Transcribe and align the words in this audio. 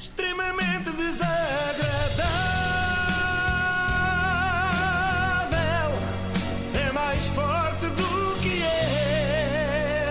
extremamente 0.00 0.90
desagradável. 0.92 2.24
É 6.74 6.90
mais 6.92 7.28
forte 7.28 7.86
do 7.86 8.40
que 8.40 8.62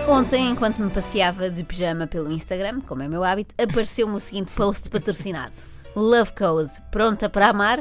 eu. 0.05 0.11
Ontem, 0.13 0.51
enquanto 0.51 0.77
me 0.79 0.91
passeava 0.91 1.49
de 1.49 1.63
pijama 1.63 2.05
pelo 2.05 2.31
Instagram, 2.31 2.81
como 2.81 3.01
é 3.01 3.07
meu 3.07 3.23
hábito, 3.23 3.55
apareceu-me 3.57 4.15
o 4.15 4.19
seguinte 4.19 4.51
post 4.51 4.87
patrocinado: 4.91 5.53
Love 5.95 6.33
Code, 6.33 6.71
pronta 6.91 7.27
para 7.27 7.49
amar? 7.49 7.79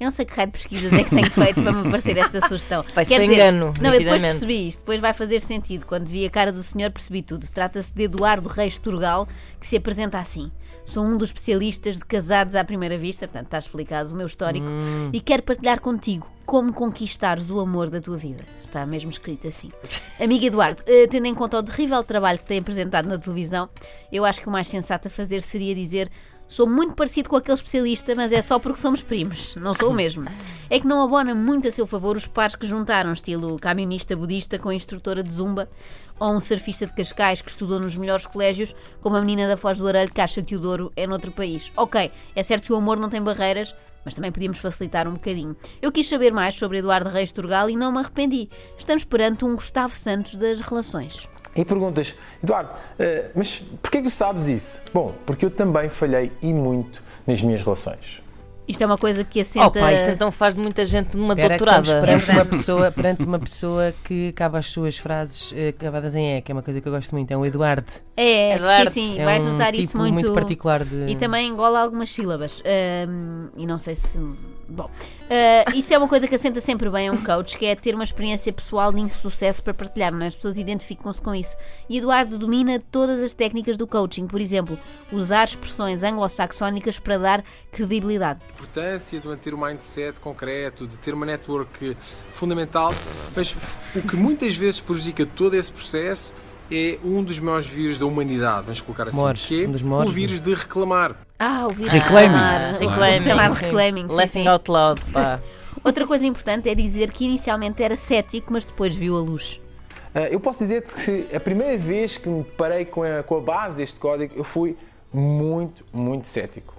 Eu 0.00 0.06
não 0.06 0.10
sei 0.10 0.24
que 0.24 0.32
raio 0.32 0.46
de 0.46 0.52
pesquisas 0.52 0.90
é 0.94 1.04
que 1.04 1.10
tenho 1.10 1.30
feito 1.30 1.62
para 1.62 1.72
me 1.72 1.86
aparecer 1.86 2.16
esta 2.16 2.40
sugestão. 2.40 2.82
Vai 2.94 3.04
Quer 3.04 3.16
ser 3.16 3.20
dizer, 3.20 3.34
engano, 3.34 3.74
Não, 3.78 3.92
eu 3.92 4.00
depois 4.00 4.22
percebi 4.22 4.68
isto, 4.68 4.78
depois 4.78 4.98
vai 4.98 5.12
fazer 5.12 5.42
sentido. 5.42 5.84
Quando 5.84 6.06
vi 6.08 6.24
a 6.24 6.30
cara 6.30 6.50
do 6.50 6.62
senhor, 6.62 6.90
percebi 6.90 7.20
tudo. 7.20 7.46
Trata-se 7.50 7.94
de 7.94 8.04
Eduardo 8.04 8.48
Reis 8.48 8.78
Turgal, 8.78 9.28
que 9.60 9.68
se 9.68 9.76
apresenta 9.76 10.18
assim. 10.18 10.50
Sou 10.90 11.04
um 11.04 11.16
dos 11.16 11.28
especialistas 11.28 11.98
de 11.98 12.04
casados 12.04 12.56
à 12.56 12.64
primeira 12.64 12.98
vista, 12.98 13.28
portanto 13.28 13.44
está 13.46 13.58
explicado 13.58 14.12
o 14.12 14.16
meu 14.16 14.26
histórico, 14.26 14.66
Hum. 14.66 15.10
e 15.12 15.20
quero 15.20 15.40
partilhar 15.40 15.80
contigo 15.80 16.28
como 16.44 16.72
conquistares 16.72 17.48
o 17.48 17.60
amor 17.60 17.88
da 17.88 18.00
tua 18.00 18.16
vida. 18.16 18.42
Está 18.60 18.84
mesmo 18.84 19.08
escrito 19.08 19.46
assim. 19.46 19.70
Amigo 20.20 20.44
Eduardo, 20.46 20.82
eh, 20.88 21.06
tendo 21.06 21.26
em 21.26 21.34
conta 21.34 21.56
o 21.60 21.62
terrível 21.62 22.02
trabalho 22.02 22.40
que 22.40 22.44
tem 22.44 22.58
apresentado 22.58 23.08
na 23.08 23.16
televisão, 23.18 23.68
eu 24.10 24.24
acho 24.24 24.40
que 24.40 24.48
o 24.48 24.50
mais 24.50 24.66
sensato 24.66 25.06
a 25.06 25.10
fazer 25.12 25.42
seria 25.42 25.76
dizer 25.76 26.10
Sou 26.50 26.66
muito 26.66 26.94
parecido 26.94 27.28
com 27.28 27.36
aquele 27.36 27.54
especialista, 27.54 28.12
mas 28.16 28.32
é 28.32 28.42
só 28.42 28.58
porque 28.58 28.80
somos 28.80 29.00
primos, 29.00 29.54
não 29.54 29.72
sou 29.72 29.92
o 29.92 29.94
mesmo. 29.94 30.28
É 30.68 30.80
que 30.80 30.86
não 30.86 31.00
abona 31.00 31.32
muito 31.32 31.68
a 31.68 31.70
seu 31.70 31.86
favor 31.86 32.16
os 32.16 32.26
pares 32.26 32.56
que 32.56 32.66
juntaram, 32.66 33.12
estilo 33.12 33.56
camionista 33.56 34.16
budista 34.16 34.58
com 34.58 34.72
instrutora 34.72 35.22
de 35.22 35.30
zumba, 35.30 35.70
ou 36.18 36.32
um 36.32 36.40
surfista 36.40 36.86
de 36.86 36.92
Cascais 36.92 37.40
que 37.40 37.52
estudou 37.52 37.78
nos 37.78 37.96
melhores 37.96 38.26
colégios, 38.26 38.74
como 39.00 39.14
a 39.14 39.20
menina 39.20 39.46
da 39.46 39.56
Foz 39.56 39.78
do 39.78 39.86
Arelho 39.86 40.12
que 40.12 40.20
acha 40.20 40.42
que 40.42 40.56
o 40.56 40.58
Douro 40.58 40.92
é 40.96 41.06
noutro 41.06 41.30
país. 41.30 41.70
Ok, 41.76 42.10
é 42.34 42.42
certo 42.42 42.66
que 42.66 42.72
o 42.72 42.76
amor 42.76 42.98
não 42.98 43.08
tem 43.08 43.22
barreiras, 43.22 43.72
mas 44.04 44.14
também 44.14 44.32
podíamos 44.32 44.58
facilitar 44.58 45.06
um 45.06 45.12
bocadinho. 45.12 45.56
Eu 45.80 45.92
quis 45.92 46.08
saber 46.08 46.32
mais 46.32 46.56
sobre 46.56 46.78
Eduardo 46.78 47.10
Reis 47.10 47.30
Turgal 47.30 47.70
e 47.70 47.76
não 47.76 47.92
me 47.92 48.00
arrependi. 48.00 48.50
Estamos 48.76 49.04
perante 49.04 49.44
um 49.44 49.54
Gustavo 49.54 49.94
Santos 49.94 50.34
das 50.34 50.58
relações. 50.58 51.28
E 51.54 51.64
perguntas, 51.64 52.14
Eduardo, 52.42 52.70
eh, 52.98 53.30
mas 53.34 53.62
porquê 53.82 53.98
que 53.98 54.04
tu 54.04 54.10
sabes 54.10 54.48
isso? 54.48 54.80
Bom, 54.94 55.12
porque 55.26 55.44
eu 55.44 55.50
também 55.50 55.88
falhei 55.88 56.30
e 56.40 56.52
muito 56.52 57.02
nas 57.26 57.42
minhas 57.42 57.62
relações. 57.62 58.22
Isto 58.68 58.82
é 58.84 58.86
uma 58.86 58.96
coisa 58.96 59.24
que 59.24 59.40
assenta... 59.40 59.66
Oh, 59.66 59.70
pá, 59.72 59.92
isso 59.92 60.08
então 60.10 60.30
faz 60.30 60.54
de 60.54 60.60
muita 60.60 60.86
gente 60.86 61.16
numa 61.16 61.34
que 61.34 61.48
doutorada. 61.48 62.00
perante 62.00 62.30
É 62.30 62.34
uma, 62.34 62.44
pessoa, 62.44 62.92
perante 62.92 63.26
uma 63.26 63.38
pessoa 63.40 63.92
que 64.04 64.28
acaba 64.28 64.58
as 64.58 64.66
suas 64.66 64.96
frases 64.96 65.52
eh, 65.56 65.70
acabadas 65.70 66.14
em 66.14 66.36
E, 66.36 66.40
que 66.40 66.52
é 66.52 66.54
uma 66.54 66.62
coisa 66.62 66.80
que 66.80 66.86
eu 66.86 66.92
gosto 66.92 67.10
muito, 67.12 67.32
é 67.32 67.36
o 67.36 67.44
Eduardo. 67.44 67.90
É, 68.16 68.54
Eduardo, 68.54 68.92
sim, 68.92 69.14
sim, 69.14 69.20
é 69.20 69.24
vais 69.24 69.44
um 69.44 69.52
notar 69.54 69.72
tipo 69.72 69.84
isso 69.84 69.98
muito... 69.98 70.32
particular 70.32 70.84
de... 70.84 71.06
E 71.06 71.16
também 71.16 71.48
engola 71.48 71.80
algumas 71.80 72.10
sílabas. 72.10 72.62
Ahm, 72.64 73.48
e 73.56 73.66
não 73.66 73.76
sei 73.76 73.96
se. 73.96 74.16
Bom, 74.70 74.88
ah, 75.28 75.74
isto 75.74 75.92
é 75.92 75.98
uma 75.98 76.06
coisa 76.06 76.28
que 76.28 76.34
assenta 76.34 76.60
sempre 76.60 76.88
bem 76.88 77.08
a 77.08 77.12
um 77.12 77.22
coach, 77.22 77.58
que 77.58 77.66
é 77.66 77.74
ter 77.74 77.94
uma 77.94 78.04
experiência 78.04 78.52
pessoal 78.52 78.92
de 78.92 79.00
insucesso 79.00 79.62
para 79.62 79.74
partilhar, 79.74 80.12
não 80.12 80.22
é? 80.22 80.28
As 80.28 80.34
pessoas 80.34 80.58
identificam-se 80.58 81.20
com 81.20 81.34
isso. 81.34 81.56
E 81.88 81.98
Eduardo 81.98 82.38
domina 82.38 82.78
todas 82.90 83.20
as 83.20 83.32
técnicas 83.32 83.76
do 83.76 83.86
coaching, 83.86 84.26
por 84.26 84.40
exemplo, 84.40 84.78
usar 85.12 85.44
expressões 85.44 86.02
anglo-saxónicas 86.02 87.00
para 87.00 87.18
dar 87.18 87.44
credibilidade. 87.72 88.40
A 88.48 88.52
importância 88.52 89.20
de 89.20 89.26
manter 89.26 89.54
o 89.54 89.58
mindset 89.58 90.20
concreto, 90.20 90.86
de 90.86 90.96
ter 90.98 91.12
uma 91.14 91.26
network 91.26 91.96
fundamental, 92.30 92.90
mas 93.34 93.54
o 93.94 94.02
que 94.02 94.16
muitas 94.16 94.54
vezes 94.54 94.80
prejudica 94.80 95.26
todo 95.26 95.54
esse 95.54 95.72
processo 95.72 96.32
é 96.70 96.98
um 97.04 97.22
dos 97.24 97.38
maiores 97.40 97.68
vírus 97.68 97.98
da 97.98 98.06
humanidade, 98.06 98.66
vamos 98.66 98.80
colocar 98.80 99.08
assim, 99.08 99.16
Mores, 99.16 99.44
que 99.44 99.64
é 99.64 99.68
um 99.68 100.06
o 100.06 100.12
vírus 100.12 100.40
de 100.40 100.54
reclamar. 100.54 101.16
Ah, 101.40 101.66
o 101.66 101.70
vírus 101.72 101.90
Reclaiming. 101.92 102.34
reclamar. 102.36 102.78
Reclaiming. 102.78 103.24
Chamado 103.24 103.54
reclaiming. 103.54 104.08
sim, 104.08 104.14
Laughing 104.14 104.42
sim. 104.42 104.48
out 104.48 104.70
loud, 104.70 105.00
pá. 105.12 105.40
Outra 105.82 106.06
coisa 106.06 106.26
importante 106.26 106.68
é 106.68 106.74
dizer 106.74 107.10
que 107.10 107.24
inicialmente 107.24 107.82
era 107.82 107.96
cético, 107.96 108.52
mas 108.52 108.66
depois 108.66 108.94
viu 108.94 109.16
a 109.16 109.20
luz. 109.20 109.58
Eh, 110.14 110.28
Eu 110.34 110.38
posso 110.40 110.58
dizer 110.58 110.82
que 110.82 111.34
a 111.34 111.40
primeira 111.40 111.78
vez 111.78 112.18
que 112.18 112.28
me 112.28 112.44
parei 112.44 112.84
com 112.84 113.02
a, 113.02 113.22
com 113.22 113.38
a 113.38 113.40
base 113.40 113.78
deste 113.78 113.98
código, 113.98 114.34
eu 114.36 114.44
fui 114.44 114.76
muito, 115.12 115.82
muito 115.92 116.28
cético. 116.28 116.74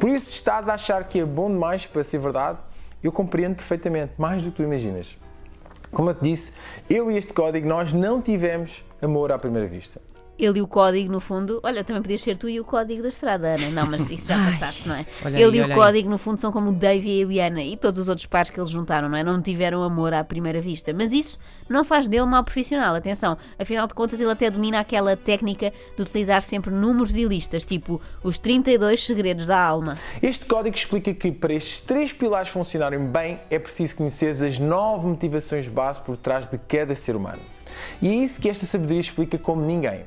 Por 0.00 0.08
isso, 0.08 0.26
se 0.26 0.32
estás 0.36 0.66
a 0.68 0.74
achar 0.74 1.04
que 1.04 1.20
é 1.20 1.24
bom 1.26 1.50
demais 1.50 1.84
para 1.84 2.02
ser 2.02 2.18
verdade, 2.18 2.56
eu 3.02 3.12
compreendo 3.12 3.56
perfeitamente, 3.56 4.14
mais 4.16 4.42
do 4.42 4.50
que 4.50 4.56
tu 4.56 4.62
imaginas. 4.62 5.18
Como 5.92 6.08
eu 6.08 6.14
te 6.14 6.24
disse, 6.24 6.52
eu 6.88 7.10
e 7.10 7.18
este 7.18 7.34
código, 7.34 7.68
nós 7.68 7.92
não 7.92 8.22
tivemos 8.22 8.82
amor 9.02 9.30
à 9.30 9.38
primeira 9.38 9.68
vista. 9.68 10.00
Ele 10.38 10.58
e 10.60 10.62
o 10.62 10.68
código, 10.68 11.10
no 11.10 11.20
fundo. 11.20 11.60
Olha, 11.62 11.82
também 11.82 12.00
podias 12.02 12.20
ser 12.20 12.38
tu 12.38 12.48
e 12.48 12.60
o 12.60 12.64
código 12.64 13.02
da 13.02 13.08
estrada, 13.08 13.54
Ana. 13.54 13.70
Não, 13.70 13.86
mas 13.86 14.08
isso 14.08 14.28
já 14.28 14.36
passaste, 14.52 14.88
não 14.88 14.94
é? 14.94 15.04
olha 15.24 15.36
Ele 15.36 15.44
aí, 15.44 15.56
e 15.58 15.60
o 15.60 15.64
olha 15.64 15.74
aí. 15.74 15.80
código, 15.80 16.08
no 16.10 16.18
fundo, 16.18 16.40
são 16.40 16.52
como 16.52 16.70
o 16.70 16.72
Dave 16.72 17.08
e 17.08 17.18
a 17.18 17.22
Eliana 17.22 17.62
e 17.62 17.76
todos 17.76 18.02
os 18.02 18.08
outros 18.08 18.26
pares 18.26 18.50
que 18.50 18.58
eles 18.58 18.70
juntaram, 18.70 19.08
não 19.08 19.16
é? 19.18 19.24
Não 19.24 19.42
tiveram 19.42 19.82
amor 19.82 20.14
à 20.14 20.22
primeira 20.22 20.60
vista. 20.60 20.92
Mas 20.92 21.12
isso 21.12 21.38
não 21.68 21.82
faz 21.84 22.06
dele 22.06 22.26
mau 22.26 22.44
profissional. 22.44 22.94
Atenção, 22.94 23.36
afinal 23.58 23.86
de 23.86 23.94
contas, 23.94 24.20
ele 24.20 24.30
até 24.30 24.48
domina 24.50 24.78
aquela 24.80 25.16
técnica 25.16 25.72
de 25.96 26.02
utilizar 26.02 26.42
sempre 26.42 26.70
números 26.70 27.16
e 27.16 27.24
listas, 27.24 27.64
tipo 27.64 28.00
os 28.22 28.38
32 28.38 29.04
segredos 29.04 29.46
da 29.46 29.60
alma. 29.60 29.98
Este 30.22 30.44
código 30.46 30.76
explica 30.76 31.12
que 31.12 31.32
para 31.32 31.52
estes 31.52 31.80
três 31.80 32.12
pilares 32.12 32.48
funcionarem 32.48 33.04
bem 33.06 33.40
é 33.50 33.58
preciso 33.58 33.96
conheceres 33.96 34.40
as 34.42 34.58
nove 34.58 35.06
motivações 35.06 35.68
base 35.68 36.00
por 36.00 36.16
trás 36.16 36.46
de 36.46 36.58
cada 36.58 36.94
ser 36.94 37.16
humano. 37.16 37.40
E 38.00 38.08
é 38.08 38.14
isso 38.14 38.40
que 38.40 38.48
esta 38.48 38.66
sabedoria 38.66 39.00
explica 39.00 39.38
como 39.38 39.62
ninguém. 39.62 40.04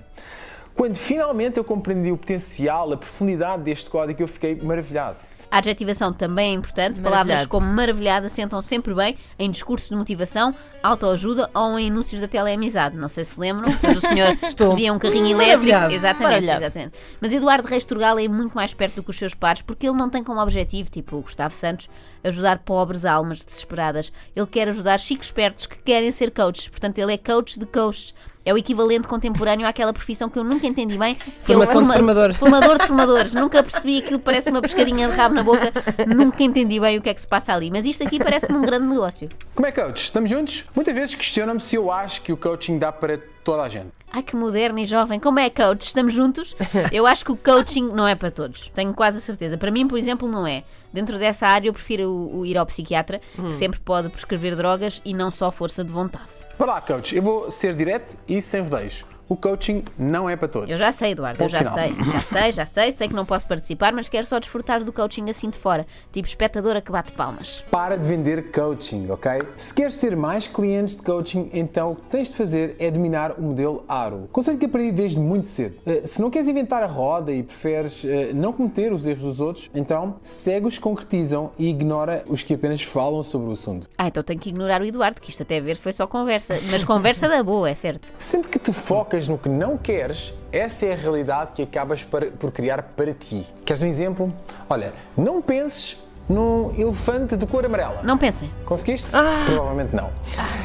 Quando 0.75 0.95
finalmente 0.95 1.57
eu 1.57 1.63
compreendi 1.63 2.11
o 2.11 2.17
potencial, 2.17 2.91
a 2.93 2.97
profundidade 2.97 3.63
deste 3.63 3.89
código, 3.89 4.21
eu 4.21 4.27
fiquei 4.27 4.55
maravilhado. 4.55 5.17
A 5.51 5.57
adjetivação 5.57 6.13
também 6.13 6.51
é 6.51 6.53
importante. 6.53 7.01
Palavras 7.01 7.45
como 7.45 7.67
maravilhada 7.67 8.29
sentam 8.29 8.61
sempre 8.61 8.93
bem 8.93 9.17
em 9.37 9.51
discursos 9.51 9.89
de 9.89 9.95
motivação, 9.97 10.55
autoajuda 10.81 11.49
ou 11.53 11.77
em 11.77 11.89
anúncios 11.89 12.21
da 12.21 12.27
teleamizade. 12.27 12.95
Não 12.95 13.09
sei 13.09 13.25
se 13.25 13.37
lembram, 13.37 13.77
quando 13.77 13.97
o 13.97 14.01
senhor 14.01 14.29
recebia 14.41 14.93
um 14.93 14.97
carrinho 14.97 15.35
elétrico. 15.41 15.91
Exatamente, 15.91 16.47
exatamente. 16.49 16.99
Mas 17.19 17.33
Eduardo 17.33 17.67
Reis 17.67 17.83
Turgal 17.83 18.17
é 18.17 18.29
muito 18.29 18.53
mais 18.55 18.73
perto 18.73 18.95
do 18.95 19.03
que 19.03 19.09
os 19.09 19.17
seus 19.17 19.35
pares 19.35 19.61
porque 19.61 19.87
ele 19.87 19.97
não 19.97 20.09
tem 20.09 20.23
como 20.23 20.39
objetivo, 20.39 20.89
tipo 20.89 21.17
o 21.17 21.21
Gustavo 21.21 21.53
Santos, 21.53 21.89
ajudar 22.23 22.59
pobres 22.59 23.03
almas 23.03 23.43
desesperadas. 23.43 24.11
Ele 24.33 24.47
quer 24.47 24.69
ajudar 24.69 24.97
chicos 24.99 25.27
espertos 25.27 25.65
que 25.65 25.77
querem 25.79 26.11
ser 26.11 26.31
coaches. 26.31 26.69
Portanto, 26.69 26.97
ele 26.97 27.13
é 27.13 27.17
coach 27.17 27.59
de 27.59 27.65
coaches. 27.65 28.15
É 28.43 28.53
o 28.53 28.57
equivalente 28.57 29.07
contemporâneo 29.07 29.67
àquela 29.67 29.93
profissão 29.93 30.27
que 30.27 30.39
eu 30.39 30.43
nunca 30.43 30.65
entendi 30.65 30.97
bem, 30.97 31.15
que 31.15 31.53
Formação 31.53 31.81
é 31.81 31.83
o 31.83 31.87
de 31.87 31.93
formador. 31.93 32.33
Formador 32.33 32.77
de 32.79 32.87
formadores. 32.87 33.33
Nunca 33.35 33.61
percebi 33.61 33.99
aquilo, 33.99 34.19
parece 34.19 34.49
uma 34.49 34.61
pescadinha 34.61 35.07
de 35.07 35.15
rabo 35.15 35.35
na 35.35 35.43
boca. 35.43 35.71
Nunca 36.07 36.41
entendi 36.41 36.79
bem 36.79 36.97
o 36.97 37.01
que 37.01 37.09
é 37.09 37.13
que 37.13 37.21
se 37.21 37.27
passa 37.27 37.53
ali. 37.53 37.69
Mas 37.69 37.85
isto 37.85 38.03
aqui 38.03 38.17
parece-me 38.17 38.57
um 38.57 38.61
grande 38.61 38.87
negócio. 38.87 39.29
Como 39.53 39.67
é, 39.67 39.71
coach? 39.71 40.05
Estamos 40.05 40.29
juntos? 40.29 40.65
Muitas 40.75 40.95
vezes 40.95 41.13
questionam-me 41.13 41.59
se 41.59 41.75
eu 41.75 41.91
acho 41.91 42.21
que 42.23 42.33
o 42.33 42.37
coaching 42.37 42.79
dá 42.79 42.91
para 42.91 43.19
toda 43.43 43.63
a 43.63 43.69
gente. 43.69 43.89
Ai, 44.11 44.21
que 44.21 44.35
moderno 44.35 44.79
e 44.79 44.85
jovem. 44.85 45.19
Como 45.19 45.39
é, 45.39 45.49
coach? 45.49 45.83
Estamos 45.83 46.13
juntos? 46.13 46.55
Eu 46.91 47.07
acho 47.07 47.23
que 47.23 47.31
o 47.31 47.37
coaching 47.37 47.87
não 47.87 48.07
é 48.07 48.15
para 48.15 48.31
todos. 48.31 48.69
Tenho 48.69 48.93
quase 48.93 49.17
a 49.17 49.21
certeza. 49.21 49.57
Para 49.57 49.71
mim, 49.71 49.87
por 49.87 49.97
exemplo, 49.97 50.27
não 50.27 50.45
é. 50.45 50.63
Dentro 50.91 51.17
dessa 51.17 51.47
área, 51.47 51.69
eu 51.69 51.73
prefiro 51.73 52.09
o, 52.09 52.39
o 52.39 52.45
ir 52.45 52.57
ao 52.57 52.65
psiquiatra, 52.65 53.21
que 53.33 53.53
sempre 53.53 53.79
pode 53.79 54.09
prescrever 54.09 54.57
drogas 54.57 55.01
e 55.05 55.13
não 55.13 55.31
só 55.31 55.49
força 55.49 55.85
de 55.85 55.91
vontade. 55.91 56.27
Para 56.57 56.73
lá, 56.73 56.81
coach, 56.81 57.15
eu 57.15 57.23
vou 57.23 57.49
ser 57.49 57.73
direto 57.73 58.17
e 58.27 58.41
sem 58.41 58.61
rodeios. 58.61 59.05
O 59.31 59.37
coaching 59.37 59.81
não 59.97 60.29
é 60.29 60.35
para 60.35 60.49
todos. 60.49 60.69
Eu 60.69 60.75
já 60.75 60.91
sei, 60.91 61.11
Eduardo, 61.11 61.41
eu 61.41 61.47
já 61.47 61.59
final. 61.59 61.73
sei, 61.73 61.95
já 62.03 62.19
sei, 62.19 62.51
já 62.51 62.65
sei, 62.65 62.91
sei 62.91 63.07
que 63.07 63.13
não 63.13 63.25
posso 63.25 63.47
participar, 63.47 63.93
mas 63.93 64.09
quero 64.09 64.27
só 64.27 64.37
desfrutar 64.37 64.83
do 64.83 64.91
coaching 64.91 65.29
assim 65.29 65.49
de 65.49 65.57
fora, 65.57 65.87
tipo 66.11 66.27
espectadora 66.27 66.81
que 66.81 66.91
bate 66.91 67.13
palmas. 67.13 67.63
Para 67.71 67.95
de 67.97 68.03
vender 68.03 68.51
coaching, 68.51 69.09
ok? 69.09 69.41
Se 69.55 69.73
queres 69.73 69.95
ter 69.95 70.17
mais 70.17 70.47
clientes 70.47 70.97
de 70.97 71.03
coaching, 71.03 71.49
então 71.53 71.93
o 71.93 71.95
que 71.95 72.07
tens 72.09 72.29
de 72.29 72.35
fazer 72.35 72.75
é 72.77 72.91
dominar 72.91 73.31
o 73.37 73.41
modelo 73.41 73.85
ARO. 73.87 74.27
Conselho 74.33 74.57
que 74.57 74.65
aprendi 74.65 74.91
desde 74.91 75.17
muito 75.17 75.47
cedo. 75.47 75.75
Eh, 75.85 76.01
Se 76.05 76.21
não 76.21 76.29
queres 76.29 76.49
inventar 76.49 76.83
a 76.83 76.87
roda 76.87 77.31
e 77.31 77.41
preferes 77.41 78.03
eh, 78.03 78.31
não 78.33 78.51
cometer 78.51 78.91
os 78.91 79.07
erros 79.07 79.23
dos 79.23 79.39
outros, 79.39 79.71
então 79.73 80.15
segue 80.21 80.67
os 80.67 80.75
que 80.75 80.83
concretizam 80.83 81.51
e 81.57 81.69
ignora 81.69 82.25
os 82.27 82.43
que 82.43 82.53
apenas 82.55 82.81
falam 82.81 83.23
sobre 83.23 83.47
o 83.47 83.53
assunto. 83.53 83.87
Ah, 83.97 84.07
então 84.09 84.21
tenho 84.23 84.41
que 84.41 84.49
ignorar 84.49 84.81
o 84.81 84.85
Eduardo, 84.85 85.21
que 85.21 85.29
isto 85.29 85.41
até 85.43 85.59
a 85.59 85.61
ver 85.61 85.77
foi 85.77 85.93
só 85.93 86.05
conversa, 86.05 86.59
mas 86.69 86.83
conversa 86.83 87.29
da 87.29 87.41
boa, 87.41 87.69
é 87.69 87.75
certo. 87.75 88.11
Sempre 88.19 88.49
que 88.49 88.59
te 88.59 88.73
focas 88.73 89.20
no 89.27 89.37
que 89.37 89.49
não 89.49 89.77
queres, 89.77 90.33
essa 90.51 90.85
é 90.85 90.93
a 90.93 90.95
realidade 90.95 91.51
que 91.53 91.61
acabas 91.63 92.03
por 92.03 92.51
criar 92.51 92.83
para 92.95 93.13
ti. 93.13 93.45
Queres 93.65 93.81
um 93.81 93.87
exemplo? 93.87 94.33
Olha, 94.69 94.91
não 95.17 95.41
penses 95.41 95.97
num 96.29 96.73
elefante 96.77 97.35
de 97.35 97.45
cor 97.45 97.65
amarela. 97.65 98.01
Não 98.03 98.17
pensem. 98.17 98.49
Conseguiste? 98.63 99.11
Provavelmente 99.45 99.93
não. 99.93 100.09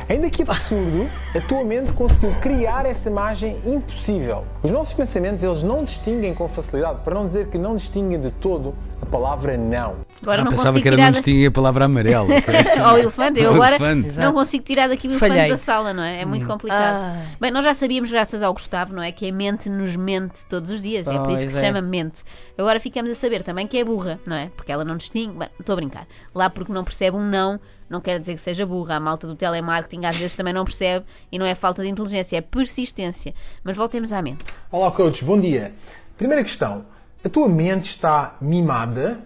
Ainda 0.08 0.30
que 0.30 0.42
absurdo, 0.42 1.10
a 1.34 1.40
tua 1.40 1.64
mente 1.64 1.92
conseguiu 1.92 2.32
criar 2.40 2.86
essa 2.86 3.08
imagem 3.08 3.56
impossível. 3.66 4.44
Os 4.62 4.70
nossos 4.70 4.92
pensamentos, 4.92 5.42
eles 5.42 5.62
não 5.64 5.82
distinguem 5.82 6.34
com 6.34 6.46
facilidade, 6.46 7.00
para 7.02 7.14
não 7.14 7.26
dizer 7.26 7.48
que 7.48 7.58
não 7.58 7.74
distinguem 7.74 8.20
de 8.20 8.30
todo 8.30 8.74
a 9.02 9.06
palavra 9.06 9.56
não. 9.56 9.96
Agora 10.22 10.40
Ah, 10.40 10.44
não 10.44 10.50
pensava 10.50 10.68
consigo 10.68 10.82
que 10.82 10.88
era 10.88 10.96
tirar 10.96 11.06
não 11.06 11.12
distinguir 11.12 11.48
a 11.48 11.50
palavra 11.50 11.86
assim. 11.86 12.80
Ao 12.80 12.98
elefante, 12.98 13.40
eu 13.40 13.52
agora 13.54 13.76
elefante. 13.76 14.18
não 14.18 14.32
consigo 14.32 14.64
tirar 14.64 14.88
daqui 14.88 15.06
o 15.08 15.10
elefante 15.12 15.32
Falhei. 15.32 15.50
da 15.50 15.56
sala, 15.56 15.92
não 15.92 16.02
é? 16.02 16.22
É 16.22 16.24
muito 16.24 16.46
complicado. 16.46 16.96
Ah. 16.96 17.22
Bem, 17.40 17.50
nós 17.50 17.64
já 17.64 17.74
sabíamos, 17.74 18.10
graças 18.10 18.42
ao 18.42 18.52
Gustavo, 18.52 18.94
não 18.94 19.02
é? 19.02 19.12
Que 19.12 19.28
a 19.28 19.32
mente 19.32 19.68
nos 19.68 19.94
mente 19.96 20.44
todos 20.46 20.70
os 20.70 20.82
dias, 20.82 21.06
é 21.06 21.18
por 21.18 21.32
isso 21.32 21.46
que 21.46 21.52
se 21.52 21.58
é. 21.58 21.66
chama 21.68 21.80
mente. 21.80 22.22
Agora 22.56 22.80
ficamos 22.80 23.10
a 23.10 23.14
saber 23.14 23.42
também 23.42 23.66
que 23.66 23.76
é 23.78 23.84
burra, 23.84 24.18
não 24.26 24.36
é? 24.36 24.50
Porque 24.56 24.72
ela 24.72 24.84
não 24.84 24.96
distingue. 24.96 25.38
Bem, 25.38 25.48
estou 25.58 25.74
a 25.74 25.76
brincar. 25.76 26.06
Lá 26.34 26.48
porque 26.50 26.72
não 26.72 26.84
percebe 26.84 27.16
um 27.16 27.24
não, 27.24 27.60
não 27.88 28.00
quer 28.00 28.18
dizer 28.18 28.34
que 28.34 28.40
seja 28.40 28.64
burra. 28.66 28.96
A 28.96 29.00
malta 29.00 29.26
do 29.26 29.34
telemarketing 29.34 30.06
às 30.06 30.16
vezes 30.16 30.34
também 30.34 30.52
não 30.54 30.64
percebe 30.64 31.04
e 31.30 31.38
não 31.38 31.46
é 31.46 31.54
falta 31.54 31.82
de 31.82 31.88
inteligência, 31.88 32.36
é 32.36 32.40
persistência. 32.40 33.34
Mas 33.62 33.76
voltemos 33.76 34.12
à 34.12 34.22
mente. 34.22 34.44
Olá, 34.70 34.90
coach, 34.90 35.24
bom 35.24 35.38
dia. 35.40 35.72
Primeira 36.16 36.42
questão: 36.42 36.84
a 37.24 37.28
tua 37.28 37.48
mente 37.48 37.90
está 37.90 38.34
mimada? 38.40 39.18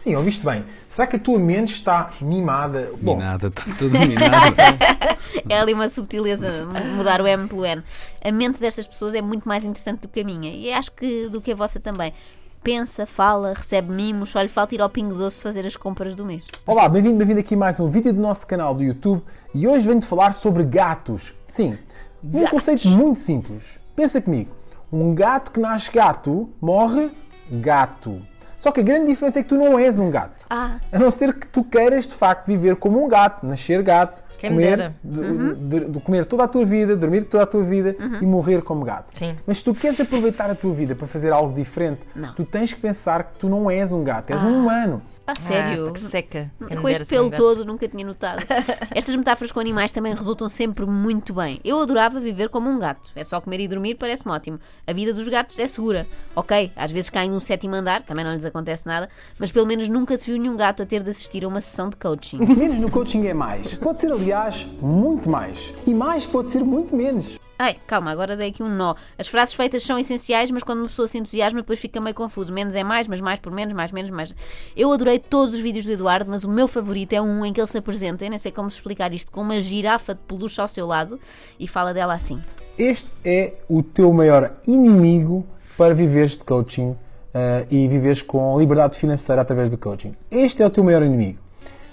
Sim, 0.00 0.16
ouviste 0.16 0.42
bem. 0.42 0.64
Será 0.88 1.06
que 1.06 1.16
a 1.16 1.18
tua 1.18 1.38
mente 1.38 1.74
está 1.74 2.08
mimada? 2.22 2.90
Bom, 3.02 3.16
Minada, 3.16 3.48
está 3.48 3.64
tudo 3.76 3.98
minado. 3.98 4.56
É 5.46 5.60
ali 5.60 5.74
uma 5.74 5.90
subtileza, 5.90 6.64
mudar 6.96 7.20
o 7.20 7.26
M 7.26 7.46
pelo 7.46 7.66
N. 7.66 7.82
A 8.24 8.32
mente 8.32 8.58
destas 8.58 8.86
pessoas 8.86 9.14
é 9.14 9.20
muito 9.20 9.46
mais 9.46 9.62
interessante 9.62 10.00
do 10.00 10.08
que 10.08 10.20
a 10.20 10.24
minha 10.24 10.50
e 10.52 10.72
acho 10.72 10.90
que 10.92 11.28
do 11.28 11.40
que 11.40 11.52
a 11.52 11.54
vossa 11.54 11.78
também. 11.78 12.14
Pensa, 12.62 13.04
fala, 13.04 13.52
recebe 13.52 13.92
mimos, 13.92 14.30
só 14.30 14.40
lhe 14.40 14.48
falta 14.48 14.74
ir 14.74 14.80
ao 14.80 14.88
Pingo 14.88 15.14
Doce 15.14 15.42
fazer 15.42 15.66
as 15.66 15.76
compras 15.76 16.14
do 16.14 16.24
mês. 16.24 16.44
Olá, 16.66 16.88
bem-vindo, 16.88 17.18
bem-vindo 17.18 17.40
aqui 17.40 17.54
a 17.54 17.58
mais 17.58 17.78
um 17.78 17.88
vídeo 17.88 18.12
do 18.12 18.20
nosso 18.20 18.46
canal 18.46 18.74
do 18.74 18.82
YouTube 18.82 19.22
e 19.54 19.68
hoje 19.68 19.86
venho-te 19.86 20.06
falar 20.06 20.32
sobre 20.32 20.64
gatos. 20.64 21.34
Sim, 21.46 21.76
um 22.24 22.46
conceito 22.46 22.88
muito 22.88 23.18
simples. 23.18 23.78
Pensa 23.94 24.20
comigo, 24.20 24.50
um 24.90 25.14
gato 25.14 25.50
que 25.50 25.60
nasce 25.60 25.92
gato 25.92 26.48
morre 26.58 27.10
gato. 27.50 28.29
Só 28.60 28.70
que 28.70 28.80
a 28.80 28.82
grande 28.82 29.06
diferença 29.06 29.40
é 29.40 29.42
que 29.42 29.48
tu 29.48 29.54
não 29.54 29.78
és 29.78 29.98
um 29.98 30.10
gato. 30.10 30.44
Ah. 30.50 30.72
A 30.92 30.98
não 30.98 31.10
ser 31.10 31.32
que 31.32 31.46
tu 31.46 31.64
queiras 31.64 32.06
de 32.06 32.14
facto 32.14 32.44
viver 32.46 32.76
como 32.76 33.02
um 33.02 33.08
gato, 33.08 33.46
nascer 33.46 33.82
gato, 33.82 34.22
Quem 34.40 34.50
me 34.50 34.56
comer, 34.56 34.92
de- 35.04 35.54
de- 35.54 35.84
de 35.90 36.00
comer 36.00 36.24
toda 36.24 36.44
a 36.44 36.48
tua 36.48 36.64
vida, 36.64 36.96
dormir 36.96 37.24
toda 37.24 37.42
a 37.42 37.46
tua 37.46 37.62
vida 37.62 37.94
e 38.20 38.26
morrer 38.26 38.62
como 38.62 38.84
gato. 38.84 39.16
Sim. 39.16 39.36
Mas 39.46 39.58
se 39.58 39.64
tu 39.64 39.74
queres 39.74 40.00
aproveitar 40.00 40.50
a 40.50 40.54
tua 40.54 40.72
vida 40.72 40.94
para 40.94 41.06
fazer 41.06 41.30
algo 41.32 41.54
diferente, 41.54 42.00
Não. 42.16 42.32
tu 42.34 42.44
tens 42.44 42.72
que 42.72 42.80
pensar 42.80 43.24
que 43.24 43.38
tu 43.38 43.48
não 43.48 43.70
és 43.70 43.92
um 43.92 44.02
gato, 44.02 44.30
és 44.30 44.42
um 44.42 44.60
humano. 44.62 45.02
A 45.26 45.34
sério? 45.36 45.88
Ah, 45.88 45.92
que 45.92 46.00
seca. 46.00 46.50
Quem 46.66 46.76
Com 46.80 46.88
este 46.88 47.04
um 47.16 47.30
pelo 47.30 47.30
todo, 47.30 47.64
nunca 47.64 47.86
tinha 47.86 48.04
notado. 48.04 48.42
Estas 48.92 49.14
metáforas 49.14 49.52
com 49.52 49.60
animais 49.60 49.92
também 49.92 50.12
resultam 50.12 50.48
sempre 50.48 50.84
muito 50.86 51.32
bem. 51.32 51.60
Eu 51.62 51.78
adorava 51.80 52.18
viver 52.18 52.48
como 52.48 52.68
um 52.68 52.78
gato. 52.80 53.12
É 53.14 53.22
só 53.22 53.40
comer 53.40 53.60
e 53.60 53.68
dormir, 53.68 53.94
parece-me 53.94 54.32
ótimo. 54.32 54.58
A 54.86 54.92
vida 54.92 55.14
dos 55.14 55.28
gatos 55.28 55.56
é 55.60 55.68
segura. 55.68 56.06
Ok, 56.34 56.72
às 56.74 56.90
vezes 56.90 57.10
caem 57.10 57.30
num 57.30 57.38
sétimo 57.38 57.76
andar, 57.76 58.02
também 58.02 58.24
não 58.24 58.32
lhes 58.32 58.44
acontece 58.44 58.84
nada, 58.86 59.08
mas 59.38 59.52
pelo 59.52 59.66
menos 59.66 59.88
nunca 59.88 60.16
se 60.16 60.26
viu 60.30 60.40
nenhum 60.40 60.56
gato 60.56 60.82
a 60.82 60.86
ter 60.86 61.00
de 61.02 61.10
assistir 61.10 61.44
a 61.44 61.48
uma 61.48 61.60
sessão 61.60 61.88
de 61.88 61.96
coaching. 61.96 62.38
Menos 62.38 62.80
no 62.80 62.90
coaching 62.90 63.26
é 63.28 63.34
mais. 63.34 63.76
Pode 63.76 64.00
ser, 64.00 64.10
aliás, 64.30 64.68
muito 64.80 65.28
mais. 65.28 65.74
E 65.84 65.92
mais 65.92 66.24
pode 66.24 66.48
ser 66.50 66.62
muito 66.62 66.94
menos. 66.94 67.38
Ai, 67.58 67.76
calma, 67.86 68.10
agora 68.10 68.36
dei 68.36 68.48
aqui 68.48 68.62
um 68.62 68.68
nó. 68.68 68.94
As 69.18 69.28
frases 69.28 69.54
feitas 69.54 69.82
são 69.82 69.98
essenciais, 69.98 70.50
mas 70.50 70.62
quando 70.62 70.78
uma 70.78 70.88
pessoa 70.88 71.06
se 71.06 71.18
entusiasma, 71.18 71.60
depois 71.60 71.78
fica 71.78 72.00
meio 72.00 72.14
confuso. 72.14 72.52
Menos 72.52 72.74
é 72.74 72.82
mais, 72.82 73.06
mas 73.06 73.20
mais 73.20 73.38
por 73.38 73.52
menos, 73.52 73.74
mais 73.74 73.90
menos, 73.92 74.10
mais. 74.10 74.34
Eu 74.74 74.90
adorei 74.92 75.18
todos 75.18 75.56
os 75.56 75.60
vídeos 75.60 75.84
do 75.84 75.92
Eduardo, 75.92 76.30
mas 76.30 76.44
o 76.44 76.48
meu 76.48 76.66
favorito 76.66 77.12
é 77.12 77.20
um 77.20 77.44
em 77.44 77.52
que 77.52 77.60
ele 77.60 77.66
se 77.66 77.76
apresenta, 77.76 78.24
eu 78.24 78.30
nem 78.30 78.38
sei 78.38 78.50
como 78.50 78.68
explicar 78.68 79.12
isto, 79.12 79.30
com 79.30 79.42
uma 79.42 79.60
girafa 79.60 80.14
de 80.14 80.20
peluche 80.20 80.60
ao 80.60 80.68
seu 80.68 80.86
lado 80.86 81.18
e 81.58 81.68
fala 81.68 81.92
dela 81.92 82.14
assim. 82.14 82.40
Este 82.78 83.10
é 83.24 83.54
o 83.68 83.82
teu 83.82 84.10
maior 84.12 84.54
inimigo 84.66 85.44
para 85.76 85.92
viveres 85.92 86.38
de 86.38 86.44
coaching 86.44 86.96
eh, 87.34 87.66
e 87.70 87.88
viveres 87.88 88.22
com 88.22 88.58
liberdade 88.58 88.96
financeira 88.96 89.42
através 89.42 89.68
do 89.68 89.76
coaching. 89.76 90.14
Este 90.30 90.62
é 90.62 90.66
o 90.66 90.70
teu 90.70 90.82
maior 90.82 91.02
inimigo. 91.02 91.49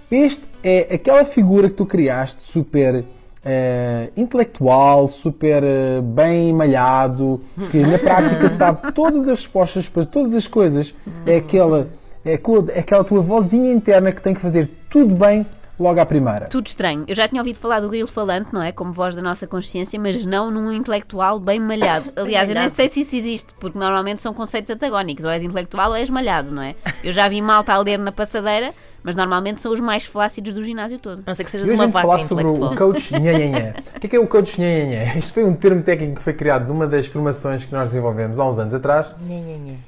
Este 0.09 0.45
é 0.63 0.95
aquela 0.95 1.25
figura 1.25 1.69
que 1.69 1.75
tu 1.75 1.85
criaste 1.85 2.41
super 2.41 3.03
eh, 3.43 4.09
intelectual, 4.15 5.09
super 5.09 5.63
eh, 5.63 6.01
bem 6.01 6.53
malhado, 6.53 7.39
que 7.71 7.79
na 7.79 7.97
prática 7.97 8.47
sabe 8.47 8.91
todas 8.95 9.23
as 9.23 9.39
respostas 9.39 9.89
para 9.89 10.05
todas 10.05 10.33
as 10.33 10.47
coisas. 10.47 10.95
É 11.25 11.37
aquela, 11.37 11.89
é 12.23 12.35
aquela, 12.35 12.71
é 12.71 12.79
aquela 12.79 13.03
tua 13.03 13.21
vozinha 13.21 13.71
interna 13.71 14.11
que 14.11 14.21
tem 14.21 14.33
que 14.33 14.39
fazer 14.39 14.69
tudo 14.89 15.13
bem 15.13 15.45
logo 15.79 15.99
à 15.99 16.05
primeira. 16.05 16.47
Tudo 16.47 16.67
estranho. 16.67 17.05
Eu 17.07 17.15
já 17.15 17.27
tinha 17.27 17.41
ouvido 17.41 17.57
falar 17.57 17.79
do 17.79 17.89
grilo 17.89 18.07
falante, 18.07 18.53
não 18.53 18.61
é? 18.61 18.71
Como 18.71 18.91
voz 18.91 19.15
da 19.15 19.21
nossa 19.21 19.45
consciência, 19.45 19.99
mas 19.99 20.25
não 20.25 20.49
num 20.49 20.71
intelectual 20.71 21.39
bem 21.39 21.59
malhado. 21.59 22.11
Aliás, 22.17 22.49
eu 22.49 22.55
nem 22.55 22.69
sei 22.69 22.89
se 22.89 23.01
isso 23.01 23.15
existe, 23.15 23.53
porque 23.59 23.77
normalmente 23.77 24.21
são 24.21 24.33
conceitos 24.33 24.71
antagónicos. 24.71 25.23
Ou 25.23 25.31
és 25.31 25.43
intelectual 25.43 25.91
ou 25.91 25.95
és 25.95 26.09
malhado, 26.09 26.51
não 26.51 26.61
é? 26.61 26.75
Eu 27.03 27.13
já 27.13 27.27
vi 27.27 27.41
malta 27.41 27.73
a 27.73 27.79
ler 27.79 27.99
na 27.99 28.11
passadeira, 28.11 28.73
mas 29.07 29.15
normalmente 29.15 29.61
são 29.61 29.71
os 29.71 29.79
mais 29.79 30.03
flácidos 30.03 30.53
do 30.53 30.61
ginásio 30.61 30.99
todo. 30.99 31.19
A 31.19 31.23
não 31.27 31.33
ser 31.33 31.45
que 31.45 31.49
E 31.49 31.51
sejas 31.53 31.69
hoje 31.69 31.75
uma 31.75 31.87
vamos 31.87 31.93
vaca 31.93 32.07
falar 32.07 32.19
sobre 32.19 32.45
o 32.45 32.75
coach 32.75 33.13
nhanhanhã. 33.13 33.73
O 33.95 33.99
que 34.01 34.05
é, 34.05 34.09
que 34.09 34.15
é 34.17 34.19
o 34.19 34.27
coach 34.27 34.59
nhanhanhã? 34.59 35.13
Isto 35.17 35.33
foi 35.33 35.45
um 35.45 35.53
termo 35.53 35.81
técnico 35.81 36.15
que 36.15 36.21
foi 36.21 36.33
criado 36.33 36.67
numa 36.67 36.85
das 36.85 37.07
formações 37.07 37.63
que 37.63 37.71
nós 37.71 37.89
desenvolvemos 37.89 38.37
há 38.37 38.45
uns 38.45 38.59
anos 38.59 38.73
atrás 38.73 39.15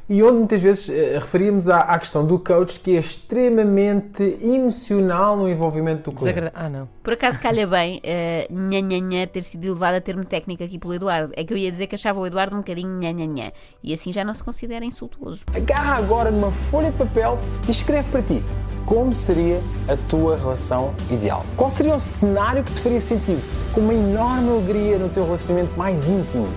e 0.09 0.23
onde 0.23 0.39
muitas 0.39 0.61
vezes 0.61 0.89
eh, 0.89 1.19
referíamos 1.19 1.69
à, 1.69 1.81
à 1.81 1.99
questão 1.99 2.25
do 2.25 2.39
coach 2.39 2.79
que 2.79 2.97
é 2.97 2.99
extremamente 2.99 4.23
emocional 4.41 5.37
no 5.37 5.47
envolvimento 5.47 6.09
do 6.09 6.17
cliente. 6.17 6.51
Ah, 6.55 6.67
não. 6.67 6.89
Por 7.03 7.13
acaso 7.13 7.39
calha 7.39 7.67
bem 7.67 7.99
uh, 7.99 8.53
nhanhanhã 8.53 9.27
ter 9.27 9.41
sido 9.41 9.65
elevado 9.65 9.97
a 9.97 10.01
termo 10.01 10.25
técnico 10.25 10.63
aqui 10.63 10.79
pelo 10.79 10.95
Eduardo. 10.95 11.31
É 11.35 11.43
que 11.43 11.53
eu 11.53 11.57
ia 11.57 11.71
dizer 11.71 11.85
que 11.85 11.93
achava 11.95 12.19
o 12.19 12.25
Eduardo 12.25 12.55
um 12.55 12.59
bocadinho 12.59 12.89
nhanhanhã. 12.89 13.51
E 13.83 13.93
assim 13.93 14.11
já 14.11 14.23
não 14.23 14.33
se 14.33 14.43
considera 14.43 14.83
insultuoso. 14.83 15.43
Agarra 15.55 15.97
agora 15.97 16.31
numa 16.31 16.51
folha 16.51 16.89
de 16.91 16.97
papel 16.97 17.37
e 17.67 17.71
escreve 17.71 18.09
para 18.09 18.23
ti 18.23 18.43
como 18.85 19.13
seria 19.13 19.61
a 19.87 19.95
tua 20.09 20.35
relação 20.35 20.95
ideal. 21.11 21.45
Qual 21.55 21.69
seria 21.69 21.93
o 21.93 21.99
cenário 21.99 22.63
que 22.63 22.73
te 22.73 22.81
faria 22.81 22.99
sentido 22.99 23.41
com 23.71 23.81
uma 23.81 23.93
enorme 23.93 24.49
alegria 24.49 24.97
no 24.97 25.09
teu 25.09 25.23
relacionamento 25.25 25.77
mais 25.77 26.09
íntimo? 26.09 26.47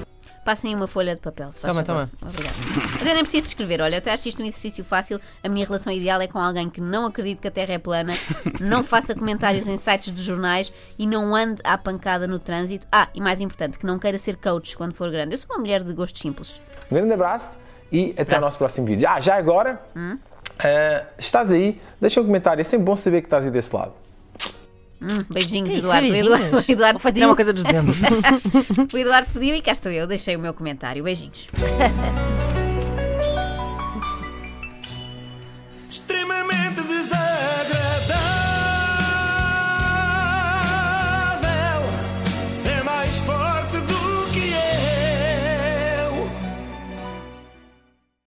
Passem 0.44 0.74
uma 0.74 0.88
folha 0.88 1.14
de 1.14 1.20
papel, 1.20 1.52
se 1.52 1.60
faz 1.60 1.72
Toma, 1.72 1.84
favor. 1.84 2.10
Obrigada. 2.20 2.56
Mas 2.98 3.06
eu 3.06 3.14
nem 3.14 3.22
preciso 3.22 3.46
escrever. 3.46 3.80
Olha, 3.80 3.94
eu 3.94 3.98
até 3.98 4.12
acho 4.12 4.28
isto 4.28 4.42
um 4.42 4.44
exercício 4.44 4.82
fácil. 4.82 5.20
A 5.42 5.48
minha 5.48 5.64
relação 5.64 5.92
ideal 5.92 6.20
é 6.20 6.26
com 6.26 6.38
alguém 6.38 6.68
que 6.68 6.80
não 6.80 7.06
acredite 7.06 7.40
que 7.40 7.46
a 7.46 7.50
Terra 7.50 7.74
é 7.74 7.78
plana, 7.78 8.12
não 8.60 8.82
faça 8.82 9.14
comentários 9.14 9.68
em 9.68 9.76
sites 9.76 10.12
de 10.12 10.20
jornais 10.20 10.72
e 10.98 11.06
não 11.06 11.34
ande 11.34 11.60
à 11.62 11.78
pancada 11.78 12.26
no 12.26 12.40
trânsito. 12.40 12.86
Ah, 12.90 13.08
e 13.14 13.20
mais 13.20 13.40
importante, 13.40 13.78
que 13.78 13.86
não 13.86 14.00
queira 14.00 14.18
ser 14.18 14.36
coach 14.36 14.76
quando 14.76 14.94
for 14.94 15.10
grande. 15.12 15.34
Eu 15.34 15.38
sou 15.38 15.54
uma 15.54 15.60
mulher 15.60 15.82
de 15.82 15.92
gostos 15.92 16.20
simples. 16.20 16.60
Um 16.90 16.96
grande 16.96 17.12
abraço 17.12 17.56
e 17.92 18.12
até 18.18 18.34
ao 18.34 18.40
nosso 18.40 18.58
próximo 18.58 18.86
vídeo. 18.88 19.08
Ah, 19.08 19.20
já 19.20 19.36
agora, 19.36 19.80
ah, 20.58 21.06
estás 21.16 21.52
aí, 21.52 21.80
deixa 22.00 22.20
um 22.20 22.24
comentário. 22.24 22.60
É 22.60 22.64
sempre 22.64 22.84
bom 22.84 22.96
saber 22.96 23.20
que 23.20 23.28
estás 23.28 23.44
aí 23.44 23.50
desse 23.50 23.74
lado. 23.74 24.01
Hum, 25.02 25.24
beijinhos, 25.30 25.68
Que 25.68 25.76
isso, 25.76 25.86
Eduardo. 25.86 26.06
O 26.06 26.10
beijinhos? 26.10 26.34
Eduardo, 26.36 26.56
o 26.56 26.72
Eduardo 26.72 27.00
pediu. 27.00 27.28
uma 27.28 27.36
coisa 27.36 27.52
dos 27.52 27.64
dentes. 27.64 28.00
o 28.94 28.98
Eduardo 28.98 29.28
pediu 29.32 29.54
e 29.54 29.62
cá 29.62 29.72
estou 29.72 29.90
eu. 29.90 30.06
Deixei 30.06 30.36
o 30.36 30.38
meu 30.38 30.54
comentário. 30.54 31.02
Beijinhos. 31.02 31.48